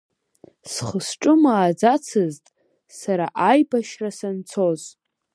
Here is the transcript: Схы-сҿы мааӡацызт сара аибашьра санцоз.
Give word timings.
Схы-сҿы 0.71 1.33
мааӡацызт 1.41 2.45
сара 2.99 3.27
аибашьра 3.49 4.09
санцоз. 4.17 4.81